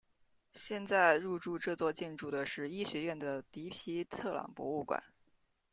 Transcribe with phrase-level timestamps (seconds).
[0.55, 5.03] 现在入驻这座建筑的是医学院的迪皮特朗博物馆。